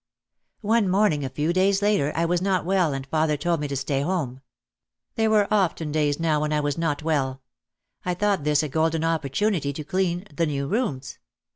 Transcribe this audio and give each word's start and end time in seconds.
One 0.61 0.89
morning 0.89 1.23
a 1.23 1.29
few 1.29 1.53
days 1.53 1.83
later 1.83 2.11
I 2.15 2.25
was 2.25 2.41
not 2.41 2.65
well 2.65 2.91
and 2.91 3.05
father 3.05 3.37
told 3.37 3.59
me 3.59 3.67
to 3.67 3.75
stay 3.75 4.01
home. 4.01 4.41
(There 5.13 5.29
were 5.29 5.47
often 5.53 5.91
days 5.91 6.19
now 6.19 6.41
when 6.41 6.51
I 6.51 6.59
was 6.59 6.75
not 6.75 7.03
well.) 7.03 7.43
I 8.03 8.15
thought 8.15 8.43
this 8.43 8.63
a 8.63 8.67
golden 8.67 9.03
op 9.03 9.21
portunity 9.21 9.75
to 9.75 9.83
clean 9.83 10.25
"the 10.35 10.47
new 10.47 10.65
rooms." 10.65 11.19